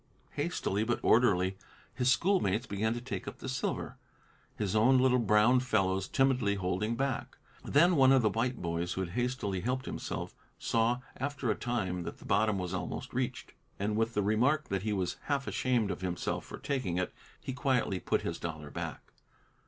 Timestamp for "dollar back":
18.39-19.01